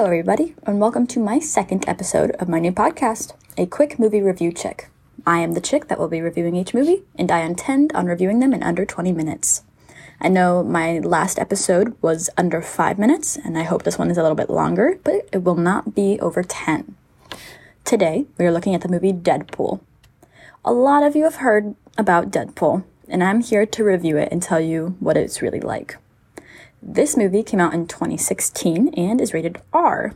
Hello, 0.00 0.12
everybody, 0.12 0.54
and 0.64 0.80
welcome 0.80 1.06
to 1.08 1.20
my 1.20 1.38
second 1.38 1.86
episode 1.86 2.30
of 2.36 2.48
my 2.48 2.58
new 2.58 2.72
podcast, 2.72 3.34
A 3.58 3.66
Quick 3.66 3.98
Movie 3.98 4.22
Review 4.22 4.50
Chick. 4.50 4.88
I 5.26 5.40
am 5.40 5.52
the 5.52 5.60
chick 5.60 5.88
that 5.88 5.98
will 5.98 6.08
be 6.08 6.22
reviewing 6.22 6.56
each 6.56 6.72
movie, 6.72 7.02
and 7.18 7.30
I 7.30 7.40
intend 7.40 7.92
on 7.92 8.06
reviewing 8.06 8.40
them 8.40 8.54
in 8.54 8.62
under 8.62 8.86
20 8.86 9.12
minutes. 9.12 9.62
I 10.18 10.28
know 10.28 10.64
my 10.64 11.00
last 11.00 11.38
episode 11.38 11.94
was 12.00 12.30
under 12.38 12.62
5 12.62 12.98
minutes, 12.98 13.36
and 13.36 13.58
I 13.58 13.64
hope 13.64 13.82
this 13.82 13.98
one 13.98 14.10
is 14.10 14.16
a 14.16 14.22
little 14.22 14.34
bit 14.34 14.48
longer, 14.48 14.98
but 15.04 15.28
it 15.32 15.44
will 15.44 15.54
not 15.54 15.94
be 15.94 16.18
over 16.20 16.42
10. 16.42 16.96
Today, 17.84 18.24
we 18.38 18.46
are 18.46 18.52
looking 18.52 18.74
at 18.74 18.80
the 18.80 18.88
movie 18.88 19.12
Deadpool. 19.12 19.80
A 20.64 20.72
lot 20.72 21.02
of 21.02 21.14
you 21.14 21.24
have 21.24 21.36
heard 21.36 21.74
about 21.98 22.30
Deadpool, 22.30 22.84
and 23.06 23.22
I'm 23.22 23.42
here 23.42 23.66
to 23.66 23.84
review 23.84 24.16
it 24.16 24.30
and 24.32 24.42
tell 24.42 24.60
you 24.60 24.96
what 24.98 25.18
it's 25.18 25.42
really 25.42 25.60
like. 25.60 25.98
This 26.82 27.16
movie 27.16 27.42
came 27.42 27.60
out 27.60 27.74
in 27.74 27.86
2016 27.86 28.94
and 28.94 29.20
is 29.20 29.34
rated 29.34 29.60
R. 29.72 30.14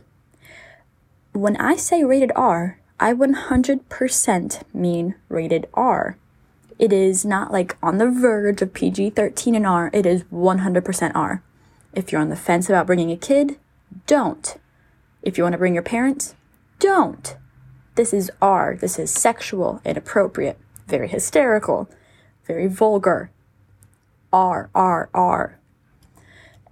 When 1.31 1.57
I 1.57 1.75
say 1.75 2.03
rated 2.03 2.31
R, 2.35 2.79
I 2.99 3.13
100% 3.13 4.63
mean 4.73 5.15
rated 5.29 5.67
R. 5.73 6.17
It 6.79 6.91
is 6.91 7.23
not 7.23 7.51
like 7.51 7.77
on 7.83 7.99
the 7.99 8.09
verge 8.09 8.61
of 8.61 8.73
PG 8.73 9.11
13 9.11 9.55
and 9.55 9.67
R, 9.67 9.89
it 9.93 10.05
is 10.05 10.23
100% 10.23 11.11
R. 11.13 11.43
If 11.93 12.11
you're 12.11 12.21
on 12.21 12.29
the 12.29 12.35
fence 12.35 12.67
about 12.67 12.87
bringing 12.87 13.11
a 13.11 13.17
kid, 13.17 13.57
don't. 14.07 14.57
If 15.21 15.37
you 15.37 15.43
want 15.43 15.53
to 15.53 15.59
bring 15.59 15.75
your 15.75 15.83
parents, 15.83 16.35
don't. 16.79 17.37
This 17.95 18.11
is 18.13 18.31
R. 18.41 18.75
This 18.75 18.97
is 18.97 19.11
sexual, 19.11 19.81
inappropriate, 19.85 20.57
very 20.87 21.07
hysterical, 21.07 21.89
very 22.45 22.67
vulgar. 22.67 23.29
R, 24.33 24.69
R, 24.73 25.09
R. 25.13 25.59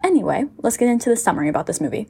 Anyway, 0.03 0.45
let's 0.57 0.77
get 0.77 0.89
into 0.89 1.09
the 1.09 1.15
summary 1.15 1.47
about 1.47 1.65
this 1.65 1.79
movie. 1.79 2.09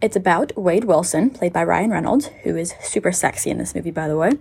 It's 0.00 0.16
about 0.16 0.56
Wade 0.56 0.84
Wilson, 0.84 1.30
played 1.30 1.52
by 1.52 1.64
Ryan 1.64 1.90
Reynolds, 1.90 2.26
who 2.44 2.56
is 2.56 2.74
super 2.80 3.10
sexy 3.10 3.50
in 3.50 3.58
this 3.58 3.74
movie, 3.74 3.90
by 3.90 4.06
the 4.06 4.16
way. 4.16 4.32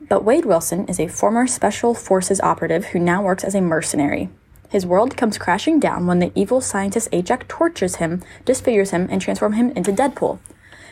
But 0.00 0.24
Wade 0.24 0.44
Wilson 0.44 0.86
is 0.88 1.00
a 1.00 1.08
former 1.08 1.46
Special 1.46 1.94
Forces 1.94 2.40
operative 2.40 2.86
who 2.86 2.98
now 2.98 3.22
works 3.22 3.44
as 3.44 3.54
a 3.54 3.60
mercenary. 3.60 4.28
His 4.68 4.84
world 4.84 5.16
comes 5.16 5.38
crashing 5.38 5.80
down 5.80 6.06
when 6.06 6.18
the 6.18 6.32
evil 6.34 6.60
scientist 6.60 7.08
Ajax 7.12 7.46
tortures 7.48 7.96
him, 7.96 8.22
disfigures 8.44 8.90
him, 8.90 9.06
and 9.10 9.20
transforms 9.20 9.56
him 9.56 9.70
into 9.70 9.92
Deadpool. 9.92 10.38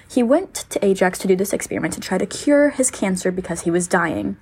He 0.09 0.23
went 0.23 0.55
to 0.55 0.85
Ajax 0.85 1.19
to 1.21 1.29
do 1.29 1.37
this 1.37 1.53
experiment 1.53 1.95
to 1.95 2.01
try 2.01 2.19
to 2.19 2.27
cure 2.27 2.71
his 2.71 2.91
cancer 2.91 3.31
because 3.31 3.63
he 3.63 3.71
was 3.71 3.87
dying. 3.87 4.37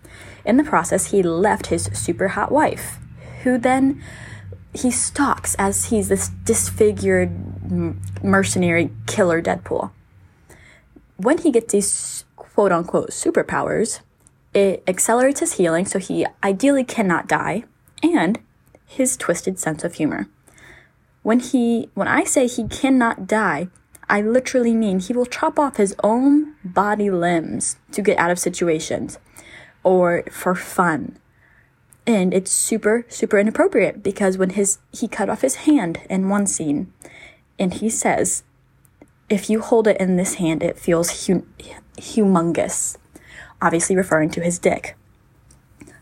In 0.45 0.57
the 0.57 0.65
process, 0.65 1.11
he 1.11 1.23
left 1.23 1.67
his 1.67 1.85
super 1.93 2.29
hot 2.29 2.51
wife, 2.51 2.99
who 3.43 3.59
then 3.59 4.03
he 4.75 4.91
stalks 4.91 5.55
as 5.57 5.87
he's 5.87 6.09
this 6.09 6.29
disfigured 6.45 7.31
mercenary 8.23 8.91
killer 9.07 9.43
Deadpool. 9.43 9.91
When 11.17 11.39
he 11.39 11.51
gets 11.51 11.73
these 11.73 12.25
quote 12.37 12.73
unquote 12.73 13.11
superpowers, 13.11 14.01
it 14.55 14.83
accelerates 14.87 15.41
his 15.41 15.55
healing 15.55 15.87
so 15.87 15.99
he 15.99 16.27
ideally 16.43 16.85
cannot 16.85 17.29
die 17.29 17.65
and 18.03 18.39
his 18.87 19.17
twisted 19.17 19.59
sense 19.59 19.85
of 19.85 19.95
humor. 19.95 20.29
When 21.23 21.41
he 21.41 21.91
when 21.95 22.09
I 22.09 22.25
say 22.25 22.47
he 22.47 22.69
cannot 22.69 23.27
die, 23.27 23.69
I 24.09 24.23
literally 24.23 24.75
mean 24.75 25.01
he 25.01 25.13
will 25.13 25.27
chop 25.27 25.59
off 25.59 25.77
his 25.77 25.95
own 26.03 26.55
body 26.65 27.11
limbs 27.11 27.77
to 27.93 28.01
get 28.01 28.19
out 28.19 28.31
of 28.31 28.39
situations 28.39 29.19
or 29.83 30.25
for 30.31 30.55
fun 30.55 31.19
and 32.09 32.33
it's 32.33 32.51
super 32.51 33.05
super 33.09 33.39
inappropriate 33.39 34.03
because 34.03 34.39
when 34.39 34.51
his 34.51 34.79
he 34.93 35.07
cut 35.07 35.29
off 35.29 35.43
his 35.43 35.57
hand 35.67 36.01
in 36.09 36.29
one 36.29 36.47
scene 36.47 36.93
and 37.59 37.75
he 37.75 37.91
says 37.91 38.43
if 39.29 39.51
you 39.51 39.61
hold 39.61 39.87
it 39.87 40.01
in 40.01 40.17
this 40.17 40.35
hand 40.35 40.63
it 40.63 40.79
feels 40.79 41.27
hu- 41.27 41.47
humongous 41.99 42.97
obviously 43.61 43.97
referring 43.97 44.31
to 44.31 44.41
his 44.41 44.59
dick. 44.59 44.97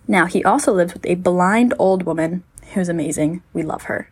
Now 0.08 0.26
he 0.26 0.44
also 0.44 0.72
lives 0.72 0.94
with 0.94 1.06
a 1.06 1.14
blind 1.16 1.74
old 1.78 2.04
woman 2.04 2.44
who's 2.74 2.88
amazing. 2.88 3.42
We 3.52 3.62
love 3.62 3.84
her. 3.84 4.10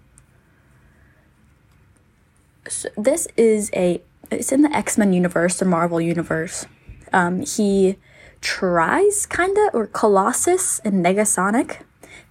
So 2.68 2.88
this 2.96 3.28
is 3.36 3.70
a 3.74 4.02
it's 4.30 4.50
in 4.50 4.62
the 4.62 4.74
x-men 4.74 5.12
universe 5.12 5.58
the 5.58 5.64
marvel 5.64 6.00
universe. 6.00 6.66
Um, 7.12 7.42
he 7.42 7.96
tries 8.44 9.26
kinda 9.26 9.70
or 9.72 9.86
colossus 9.86 10.78
and 10.84 11.04
negasonic 11.04 11.80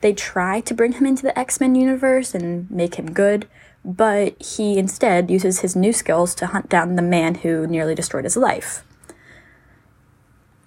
they 0.01 0.13
try 0.13 0.61
to 0.61 0.73
bring 0.73 0.93
him 0.93 1.05
into 1.05 1.23
the 1.23 1.37
x-men 1.37 1.75
universe 1.75 2.33
and 2.35 2.69
make 2.71 2.95
him 2.95 3.11
good 3.11 3.47
but 3.85 4.41
he 4.41 4.77
instead 4.77 5.29
uses 5.29 5.59
his 5.59 5.75
new 5.75 5.91
skills 5.91 6.33
to 6.35 6.47
hunt 6.47 6.69
down 6.69 6.95
the 6.95 7.01
man 7.01 7.35
who 7.35 7.67
nearly 7.67 7.93
destroyed 7.93 8.23
his 8.23 8.37
life. 8.37 8.83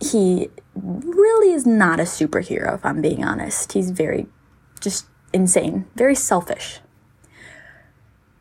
He 0.01 0.51
really 0.75 1.55
is 1.55 1.65
not 1.65 2.01
a 2.01 2.03
superhero 2.03 2.75
if 2.75 2.85
i'm 2.85 3.01
being 3.01 3.25
honest. 3.25 3.73
He's 3.73 3.91
very 3.91 4.27
just 4.81 5.07
insane 5.33 5.87
very 5.95 6.15
selfish. 6.15 6.81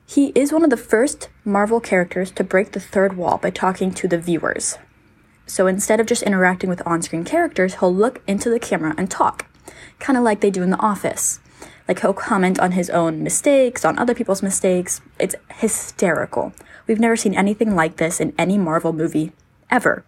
He 0.08 0.28
is 0.36 0.52
one 0.52 0.64
of 0.64 0.70
the 0.70 0.78
first 0.78 1.30
Marvel 1.44 1.80
characters 1.80 2.30
to 2.32 2.44
break 2.44 2.74
the 2.74 2.80
third 2.80 3.18
wall 3.18 3.38
by 3.38 3.50
talking 3.50 3.92
to 3.94 4.08
the 4.08 4.20
viewers. 4.20 4.78
So 5.48 5.68
instead 5.68 6.00
of 6.00 6.08
just 6.08 6.24
interacting 6.24 6.70
with 6.70 6.86
on 6.86 7.02
screen 7.02 7.24
characters, 7.24 7.76
he'll 7.76 7.94
look 7.94 8.22
into 8.28 8.50
the 8.50 8.60
camera 8.60 8.96
and 8.98 9.10
talk, 9.10 9.46
kind 10.00 10.18
of 10.18 10.24
like 10.24 10.42
they 10.42 10.52
do 10.52 10.64
in 10.64 10.72
The 10.72 10.80
Office. 10.80 11.40
Like 11.88 12.00
he'll 12.02 12.14
comment 12.14 12.60
on 12.60 12.72
his 12.72 12.90
own 12.90 13.22
mistakes, 13.24 13.86
on 13.86 14.00
other 14.00 14.16
people's 14.16 14.42
mistakes. 14.42 15.02
It's 15.20 15.36
hysterical. 15.54 16.54
We've 16.88 17.00
never 17.00 17.16
seen 17.16 17.36
anything 17.36 17.76
like 17.76 17.98
this 17.98 18.20
in 18.20 18.34
any 18.38 18.58
Marvel 18.58 18.94
movie, 18.94 19.32
ever. 19.70 20.04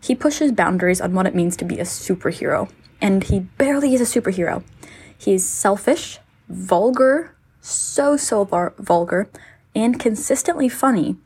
He 0.00 0.14
pushes 0.14 0.52
boundaries 0.52 1.00
on 1.00 1.14
what 1.14 1.26
it 1.26 1.34
means 1.34 1.56
to 1.56 1.64
be 1.64 1.78
a 1.78 1.84
superhero, 1.84 2.70
and 3.00 3.24
he 3.24 3.40
barely 3.40 3.94
is 3.94 4.00
a 4.00 4.20
superhero. 4.20 4.62
He's 5.16 5.44
selfish, 5.44 6.18
vulgar, 6.48 7.34
so, 7.60 8.16
so 8.16 8.44
vulgar, 8.78 9.28
and 9.74 9.98
consistently 9.98 10.68
funny. 10.68 11.16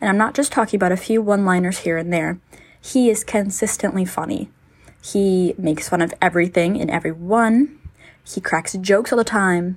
And 0.00 0.10
I'm 0.10 0.18
not 0.18 0.34
just 0.34 0.52
talking 0.52 0.76
about 0.78 0.92
a 0.92 0.96
few 0.96 1.22
one 1.22 1.44
liners 1.44 1.80
here 1.80 1.96
and 1.96 2.12
there. 2.12 2.38
He 2.92 3.10
is 3.10 3.24
consistently 3.24 4.04
funny. 4.04 4.48
He 5.02 5.56
makes 5.58 5.88
fun 5.88 6.00
of 6.02 6.14
everything 6.22 6.80
and 6.80 6.88
everyone. 6.88 7.80
He 8.22 8.40
cracks 8.40 8.74
jokes 8.74 9.12
all 9.12 9.18
the 9.18 9.24
time, 9.24 9.76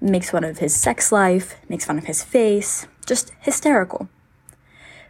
makes 0.00 0.30
fun 0.30 0.44
of 0.44 0.56
his 0.56 0.74
sex 0.74 1.12
life, 1.12 1.56
makes 1.68 1.84
fun 1.84 1.98
of 1.98 2.04
his 2.04 2.24
face. 2.24 2.86
Just 3.04 3.32
hysterical. 3.40 4.08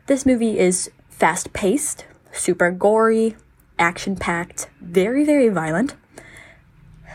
This 0.06 0.26
movie 0.26 0.58
is 0.58 0.90
fast 1.10 1.52
paced, 1.52 2.06
super 2.32 2.72
gory, 2.72 3.36
action 3.78 4.16
packed, 4.16 4.68
very, 4.80 5.24
very 5.24 5.48
violent, 5.48 5.94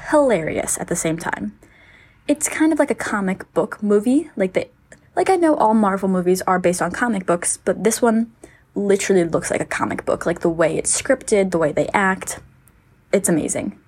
hilarious 0.09 0.78
at 0.78 0.88
the 0.88 0.95
same 0.95 1.17
time. 1.17 1.59
It's 2.29 2.47
kind 2.47 2.72
of 2.72 2.79
like 2.79 2.91
a 2.91 2.95
comic 2.95 3.53
book 3.53 3.84
movie, 3.84 4.31
like 4.38 4.53
the 4.53 4.69
like 5.17 5.29
I 5.29 5.35
know 5.35 5.55
all 5.55 5.73
Marvel 5.73 6.07
movies 6.07 6.41
are 6.44 6.59
based 6.59 6.81
on 6.81 6.91
comic 6.91 7.25
books, 7.25 7.57
but 7.57 7.84
this 7.84 8.01
one 8.01 8.31
literally 8.75 9.23
looks 9.23 9.51
like 9.51 9.61
a 9.61 9.66
comic 9.66 10.06
book, 10.06 10.25
like 10.25 10.39
the 10.39 10.50
way 10.50 10.78
it's 10.78 11.01
scripted, 11.01 11.51
the 11.51 11.57
way 11.57 11.72
they 11.72 11.88
act. 11.94 12.39
It's 13.11 13.29
amazing. 13.29 13.79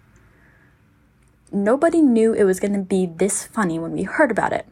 Nobody 1.51 2.01
knew 2.01 2.33
it 2.33 2.43
was 2.43 2.59
going 2.59 2.73
to 2.73 2.81
be 2.81 3.05
this 3.05 3.45
funny 3.47 3.79
when 3.79 3.91
we 3.91 4.03
heard 4.03 4.31
about 4.31 4.53
it. 4.53 4.67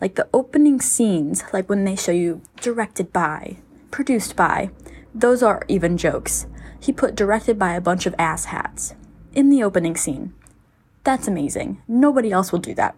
Like 0.00 0.14
the 0.14 0.28
opening 0.32 0.80
scenes, 0.80 1.42
like 1.52 1.68
when 1.68 1.84
they 1.84 1.96
show 1.96 2.12
you 2.12 2.42
directed 2.60 3.12
by, 3.12 3.56
produced 3.90 4.36
by, 4.36 4.70
those 5.14 5.42
are 5.42 5.64
even 5.68 5.96
jokes. 5.96 6.46
He 6.80 6.92
put 6.92 7.16
directed 7.16 7.58
by 7.58 7.74
a 7.74 7.80
bunch 7.80 8.06
of 8.06 8.16
asshats 8.16 8.94
in 9.34 9.50
the 9.50 9.62
opening 9.62 9.96
scene. 9.96 10.32
That's 11.02 11.26
amazing. 11.26 11.82
Nobody 11.88 12.30
else 12.30 12.52
will 12.52 12.58
do 12.60 12.74
that. 12.74 12.94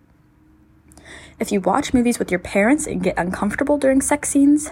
If 1.38 1.50
you 1.50 1.61
watch 1.61 1.94
movies 1.94 2.19
with 2.19 2.31
your 2.31 2.40
parents 2.40 2.87
and 2.87 3.02
get 3.02 3.19
uncomfortable 3.19 3.78
during 3.78 4.02
sex 4.02 4.28
scenes, 4.28 4.70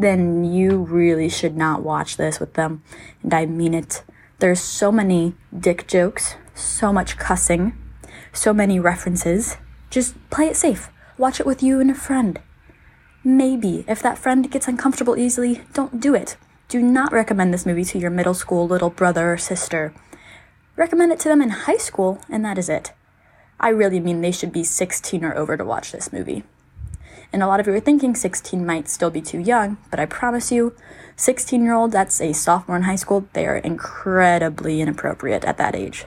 then 0.00 0.44
you 0.44 0.78
really 0.78 1.28
should 1.28 1.56
not 1.56 1.82
watch 1.82 2.16
this 2.16 2.40
with 2.40 2.54
them. 2.54 2.82
And 3.22 3.32
I 3.32 3.46
mean 3.46 3.74
it. 3.74 4.02
There's 4.38 4.60
so 4.60 4.90
many 4.90 5.34
dick 5.58 5.86
jokes, 5.86 6.36
so 6.54 6.92
much 6.92 7.18
cussing, 7.18 7.76
so 8.32 8.52
many 8.52 8.80
references. 8.80 9.56
Just 9.90 10.14
play 10.30 10.46
it 10.46 10.56
safe. 10.56 10.90
Watch 11.18 11.40
it 11.40 11.46
with 11.46 11.62
you 11.62 11.80
and 11.80 11.90
a 11.90 11.94
friend. 11.94 12.40
Maybe 13.22 13.84
if 13.86 14.00
that 14.02 14.16
friend 14.18 14.50
gets 14.50 14.66
uncomfortable 14.66 15.18
easily, 15.18 15.62
don't 15.74 16.00
do 16.00 16.14
it. 16.14 16.36
Do 16.68 16.80
not 16.80 17.12
recommend 17.12 17.52
this 17.52 17.66
movie 17.66 17.84
to 17.84 17.98
your 17.98 18.10
middle 18.10 18.32
school 18.32 18.66
little 18.66 18.90
brother 18.90 19.32
or 19.32 19.36
sister. 19.36 19.92
Recommend 20.76 21.12
it 21.12 21.20
to 21.20 21.28
them 21.28 21.42
in 21.42 21.50
high 21.50 21.76
school, 21.76 22.20
and 22.30 22.44
that 22.44 22.56
is 22.56 22.70
it. 22.70 22.92
I 23.58 23.68
really 23.68 24.00
mean 24.00 24.22
they 24.22 24.30
should 24.30 24.52
be 24.52 24.64
16 24.64 25.22
or 25.22 25.36
over 25.36 25.56
to 25.56 25.64
watch 25.64 25.92
this 25.92 26.12
movie. 26.12 26.44
And 27.32 27.42
a 27.42 27.46
lot 27.46 27.60
of 27.60 27.66
you 27.66 27.72
are 27.74 27.80
thinking 27.80 28.14
16 28.14 28.66
might 28.66 28.88
still 28.88 29.10
be 29.10 29.20
too 29.20 29.38
young, 29.38 29.78
but 29.90 30.00
I 30.00 30.06
promise 30.06 30.50
you, 30.50 30.74
16 31.16 31.62
year 31.62 31.74
old, 31.74 31.92
that's 31.92 32.20
a 32.20 32.32
sophomore 32.32 32.76
in 32.76 32.84
high 32.84 32.96
school, 32.96 33.28
they 33.34 33.46
are 33.46 33.56
incredibly 33.56 34.80
inappropriate 34.80 35.44
at 35.44 35.56
that 35.58 35.76
age. 35.76 36.06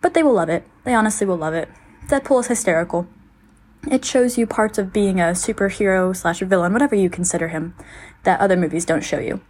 But 0.00 0.14
they 0.14 0.22
will 0.22 0.34
love 0.34 0.48
it. 0.48 0.64
They 0.84 0.94
honestly 0.94 1.26
will 1.26 1.36
love 1.36 1.54
it. 1.54 1.68
Deadpool 2.08 2.40
is 2.40 2.46
hysterical. 2.46 3.06
It 3.90 4.04
shows 4.04 4.36
you 4.36 4.46
parts 4.46 4.78
of 4.78 4.92
being 4.92 5.20
a 5.20 5.34
superhero 5.34 6.14
slash 6.14 6.40
villain, 6.40 6.72
whatever 6.72 6.94
you 6.94 7.08
consider 7.08 7.48
him, 7.48 7.74
that 8.24 8.40
other 8.40 8.56
movies 8.56 8.84
don't 8.84 9.04
show 9.04 9.18
you. 9.18 9.40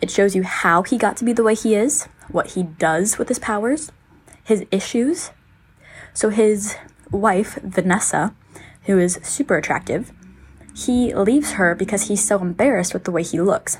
It 0.00 0.10
shows 0.10 0.34
you 0.34 0.44
how 0.44 0.82
he 0.82 0.96
got 0.96 1.16
to 1.18 1.24
be 1.24 1.32
the 1.32 1.42
way 1.42 1.54
he 1.54 1.74
is, 1.74 2.04
what 2.28 2.52
he 2.52 2.62
does 2.62 3.18
with 3.18 3.28
his 3.28 3.38
powers, 3.38 3.92
his 4.42 4.64
issues. 4.70 5.32
So 6.14 6.30
his 6.30 6.76
wife, 7.10 7.58
Vanessa, 7.62 8.34
who 8.88 8.98
is 8.98 9.20
super 9.22 9.58
attractive, 9.58 10.12
he 10.74 11.14
leaves 11.14 11.52
her 11.52 11.74
because 11.74 12.08
he's 12.08 12.26
so 12.26 12.38
embarrassed 12.38 12.94
with 12.94 13.04
the 13.04 13.10
way 13.10 13.22
he 13.22 13.38
looks. 13.38 13.76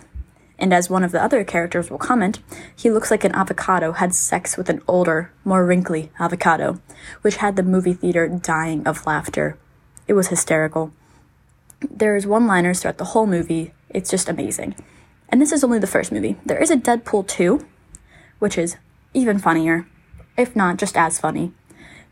And 0.59 0.75
as 0.75 0.91
one 0.91 1.03
of 1.03 1.13
the 1.13 1.23
other 1.23 1.45
characters 1.45 1.91
will 1.91 1.97
comment, 1.97 2.41
he 2.77 2.91
looks 2.91 3.11
like 3.11 3.25
an 3.25 3.35
avocado 3.35 3.93
had 3.93 4.15
sex 4.15 4.59
with 4.59 4.69
an 4.69 4.83
older, 4.87 5.33
more 5.47 5.65
wrinkly 5.65 6.11
avocado, 6.21 6.79
which 7.23 7.37
had 7.37 7.57
the 7.57 7.63
movie 7.63 7.95
theater 7.95 8.29
dying 8.29 8.87
of 8.87 9.07
laughter. 9.07 9.57
It 10.07 10.13
was 10.13 10.29
hysterical. 10.29 10.93
There's 11.81 12.27
one 12.27 12.47
liners 12.47 12.81
throughout 12.81 12.99
the 12.99 13.05
whole 13.07 13.27
movie. 13.27 13.73
It's 13.89 14.11
just 14.11 14.29
amazing. 14.29 14.75
And 15.31 15.41
this 15.41 15.53
is 15.53 15.65
only 15.65 15.79
the 15.79 15.87
first 15.87 16.13
movie. 16.13 16.37
There 16.45 16.63
is 16.63 16.71
a 16.71 16.77
Deadpool 16.77 17.29
2, 17.29 17.65
which 18.41 18.59
is 18.59 18.77
even 19.15 19.39
funnier, 19.39 19.87
if 20.37 20.55
not 20.55 20.77
just 20.77 20.99
as 20.99 21.19
funny. 21.19 21.53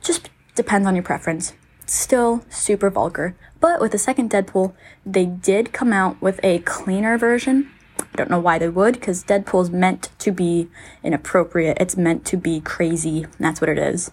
Just 0.01 0.31
depends 0.55 0.87
on 0.87 0.95
your 0.95 1.05
preference. 1.05 1.53
Still 1.87 2.45
super 2.51 2.91
vulgar. 2.91 3.37
But 3.61 3.81
with 3.81 3.93
the 3.93 3.99
second 3.99 4.31
Deadpool, 4.31 4.75
they 5.05 5.25
did 5.25 5.73
come 5.73 5.93
out 5.93 6.21
with 6.21 6.39
a 6.43 6.59
cleaner 6.61 7.17
version 7.17 7.71
I 7.99 8.17
don't 8.17 8.31
know 8.31 8.39
why 8.39 8.59
they 8.59 8.69
would, 8.69 8.95
because 8.95 9.25
Deadpool's 9.25 9.71
meant 9.71 10.11
to 10.21 10.33
be 10.33 10.69
inappropriate. 11.03 11.79
It's 11.81 11.97
meant 11.97 12.25
to 12.27 12.37
be 12.37 12.61
crazy. 12.61 13.27
That's 13.39 13.61
what 13.61 13.71
it 13.71 13.79
is. 13.79 14.11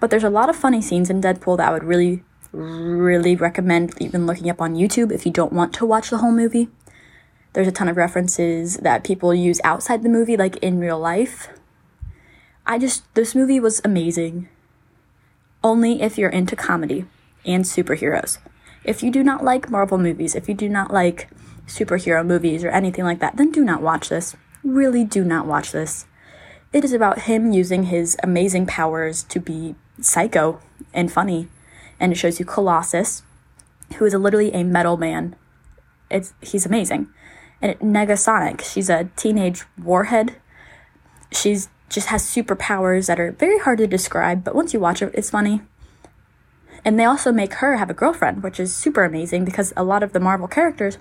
But 0.00 0.10
there's 0.10 0.24
a 0.24 0.30
lot 0.30 0.48
of 0.48 0.56
funny 0.56 0.80
scenes 0.80 1.10
in 1.10 1.20
Deadpool 1.20 1.56
that 1.56 1.68
I 1.68 1.72
would 1.72 1.84
really, 1.84 2.22
really 2.52 3.34
recommend 3.34 3.94
even 4.00 4.26
looking 4.26 4.48
up 4.48 4.60
on 4.60 4.74
YouTube 4.74 5.12
if 5.12 5.26
you 5.26 5.32
don't 5.32 5.52
want 5.52 5.72
to 5.74 5.86
watch 5.86 6.10
the 6.10 6.18
whole 6.18 6.32
movie. 6.32 6.68
There's 7.52 7.66
a 7.66 7.72
ton 7.72 7.88
of 7.88 7.96
references 7.96 8.76
that 8.78 9.04
people 9.04 9.34
use 9.34 9.60
outside 9.64 10.02
the 10.02 10.08
movie, 10.08 10.36
like 10.36 10.56
in 10.58 10.78
real 10.78 10.98
life. 10.98 11.48
I 12.66 12.78
just, 12.78 13.12
this 13.14 13.34
movie 13.34 13.58
was 13.58 13.80
amazing. 13.84 14.48
Only 15.62 16.02
if 16.02 16.16
you're 16.16 16.30
into 16.30 16.56
comedy 16.56 17.04
and 17.44 17.64
superheroes. 17.64 18.38
If 18.84 19.02
you 19.02 19.10
do 19.10 19.22
not 19.22 19.44
like 19.44 19.70
Marvel 19.70 19.98
movies, 19.98 20.34
if 20.34 20.48
you 20.48 20.54
do 20.54 20.68
not 20.68 20.92
like 20.92 21.28
superhero 21.66 22.24
movies 22.24 22.64
or 22.64 22.70
anything 22.70 23.04
like 23.04 23.20
that, 23.20 23.36
then 23.36 23.50
do 23.50 23.64
not 23.64 23.82
watch 23.82 24.08
this. 24.08 24.36
Really 24.62 25.04
do 25.04 25.24
not 25.24 25.46
watch 25.46 25.72
this. 25.72 26.06
It 26.72 26.84
is 26.84 26.92
about 26.92 27.22
him 27.22 27.52
using 27.52 27.84
his 27.84 28.16
amazing 28.22 28.66
powers 28.66 29.22
to 29.24 29.40
be 29.40 29.74
psycho 30.00 30.60
and 30.92 31.10
funny. 31.10 31.48
And 31.98 32.12
it 32.12 32.16
shows 32.16 32.38
you 32.38 32.44
Colossus, 32.44 33.22
who 33.96 34.04
is 34.04 34.14
literally 34.14 34.52
a 34.52 34.62
metal 34.64 34.96
man. 34.96 35.34
It's 36.10 36.34
he's 36.40 36.66
amazing. 36.66 37.08
And 37.60 37.78
Negasonic, 37.80 38.62
she's 38.62 38.88
a 38.88 39.10
teenage 39.16 39.64
warhead. 39.82 40.36
She's 41.32 41.68
just 41.88 42.08
has 42.08 42.22
superpowers 42.22 43.06
that 43.06 43.20
are 43.20 43.32
very 43.32 43.58
hard 43.58 43.78
to 43.78 43.86
describe, 43.86 44.44
but 44.44 44.54
once 44.54 44.74
you 44.74 44.80
watch 44.80 45.02
it, 45.02 45.10
it's 45.14 45.30
funny. 45.30 45.62
And 46.84 46.98
they 46.98 47.04
also 47.04 47.32
make 47.32 47.54
her 47.54 47.76
have 47.76 47.90
a 47.90 47.94
girlfriend, 47.94 48.42
which 48.42 48.60
is 48.60 48.74
super 48.74 49.04
amazing 49.04 49.44
because 49.44 49.72
a 49.76 49.84
lot 49.84 50.02
of 50.02 50.12
the 50.12 50.20
Marvel 50.20 50.48
characters, 50.48 50.98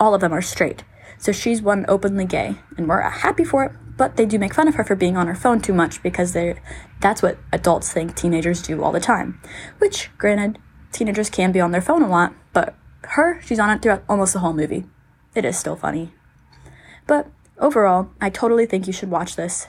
all 0.00 0.14
of 0.14 0.20
them 0.20 0.32
are 0.32 0.42
straight. 0.42 0.84
So 1.18 1.32
she's 1.32 1.60
one 1.60 1.84
openly 1.88 2.24
gay, 2.24 2.56
and 2.76 2.88
we're 2.88 3.00
happy 3.00 3.44
for 3.44 3.64
it. 3.64 3.72
But 3.96 4.16
they 4.16 4.26
do 4.26 4.38
make 4.38 4.54
fun 4.54 4.68
of 4.68 4.76
her 4.76 4.84
for 4.84 4.94
being 4.94 5.16
on 5.16 5.26
her 5.26 5.34
phone 5.34 5.60
too 5.60 5.74
much 5.74 6.02
because 6.04 6.32
they 6.32 6.60
that's 7.00 7.20
what 7.20 7.38
adults 7.52 7.92
think 7.92 8.14
teenagers 8.14 8.62
do 8.62 8.82
all 8.82 8.92
the 8.92 9.00
time. 9.00 9.40
Which, 9.78 10.10
granted, 10.18 10.58
teenagers 10.92 11.28
can 11.28 11.50
be 11.50 11.60
on 11.60 11.72
their 11.72 11.80
phone 11.80 12.02
a 12.02 12.08
lot, 12.08 12.32
but 12.52 12.76
her, 13.02 13.40
she's 13.42 13.58
on 13.58 13.70
it 13.70 13.82
throughout 13.82 14.04
almost 14.08 14.32
the 14.32 14.38
whole 14.38 14.52
movie. 14.52 14.84
It 15.34 15.44
is 15.44 15.58
still 15.58 15.74
funny. 15.74 16.12
But 17.08 17.28
overall, 17.58 18.10
I 18.20 18.30
totally 18.30 18.66
think 18.66 18.86
you 18.86 18.92
should 18.92 19.10
watch 19.10 19.34
this. 19.34 19.66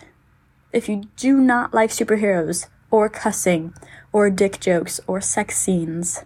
If 0.71 0.87
you 0.87 1.03
do 1.17 1.39
not 1.39 1.73
like 1.73 1.89
superheroes, 1.89 2.67
or 2.91 3.09
cussing, 3.09 3.73
or 4.11 4.29
dick 4.29 4.59
jokes, 4.59 4.99
or 5.07 5.19
sex 5.21 5.57
scenes, 5.57 6.23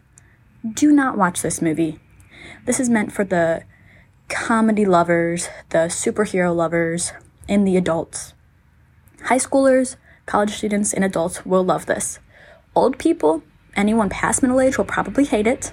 do 0.73 0.91
not 0.91 1.17
watch 1.17 1.41
this 1.41 1.61
movie. 1.61 1.99
This 2.65 2.79
is 2.79 2.89
meant 2.89 3.11
for 3.11 3.23
the 3.23 3.63
comedy 4.29 4.85
lovers, 4.85 5.49
the 5.69 5.89
superhero 5.89 6.55
lovers, 6.55 7.13
and 7.47 7.67
the 7.67 7.77
adults. 7.77 8.33
High 9.25 9.37
schoolers, 9.37 9.95
college 10.25 10.51
students, 10.51 10.93
and 10.93 11.03
adults 11.03 11.45
will 11.45 11.63
love 11.63 11.85
this. 11.85 12.19
Old 12.75 12.97
people, 12.97 13.43
anyone 13.75 14.09
past 14.09 14.41
middle 14.41 14.59
age 14.59 14.77
will 14.77 14.85
probably 14.85 15.25
hate 15.25 15.47
it, 15.47 15.71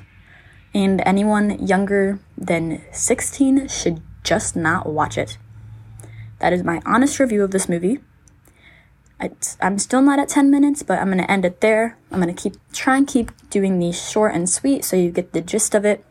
and 0.74 1.02
anyone 1.04 1.66
younger 1.66 2.20
than 2.36 2.82
16 2.92 3.68
should 3.68 4.00
just 4.22 4.54
not 4.54 4.86
watch 4.86 5.18
it. 5.18 5.38
That 6.38 6.52
is 6.52 6.62
my 6.62 6.80
honest 6.86 7.18
review 7.18 7.42
of 7.42 7.50
this 7.50 7.68
movie. 7.68 8.00
I'm 9.60 9.78
still 9.78 10.02
not 10.02 10.18
at 10.18 10.28
10 10.28 10.50
minutes, 10.50 10.82
but 10.82 10.98
I'm 10.98 11.08
going 11.08 11.18
to 11.18 11.30
end 11.30 11.44
it 11.44 11.60
there. 11.60 11.98
I'm 12.10 12.20
going 12.20 12.34
to 12.34 12.42
keep 12.42 12.56
try 12.72 12.96
and 12.96 13.06
keep 13.06 13.32
doing 13.50 13.78
these 13.78 14.10
short 14.10 14.34
and 14.34 14.48
sweet 14.48 14.84
so 14.84 14.96
you 14.96 15.10
get 15.10 15.32
the 15.32 15.40
gist 15.40 15.74
of 15.74 15.84
it. 15.84 16.04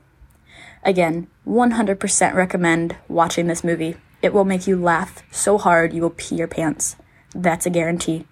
Again, 0.83 1.27
100% 1.47 2.33
recommend 2.33 2.95
watching 3.07 3.47
this 3.47 3.63
movie. 3.63 3.97
It 4.21 4.33
will 4.33 4.45
make 4.45 4.67
you 4.67 4.81
laugh 4.81 5.23
so 5.31 5.57
hard 5.57 5.93
you 5.93 6.01
will 6.01 6.09
pee 6.11 6.35
your 6.35 6.47
pants. 6.47 6.95
That's 7.33 7.65
a 7.65 7.69
guarantee. 7.69 8.25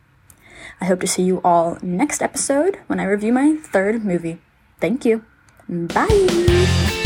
I 0.79 0.85
hope 0.85 0.99
to 1.01 1.07
see 1.07 1.23
you 1.23 1.41
all 1.43 1.77
next 1.81 2.21
episode 2.21 2.79
when 2.87 2.99
I 2.99 3.05
review 3.05 3.33
my 3.33 3.55
third 3.55 4.03
movie. 4.05 4.39
Thank 4.79 5.05
you. 5.05 5.25
Bye. 5.67 6.96